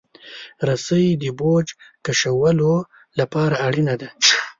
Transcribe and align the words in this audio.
رسۍ 0.67 1.05
د 1.21 1.23
بوج 1.39 1.67
د 1.73 1.77
کشولو 2.05 2.73
لپاره 3.19 3.55
اړینه 3.67 3.95
ده. 4.01 4.09